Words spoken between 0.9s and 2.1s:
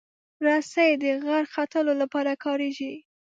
د غر ختلو